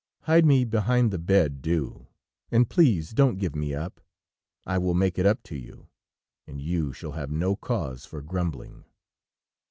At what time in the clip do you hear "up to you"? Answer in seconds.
5.27-5.89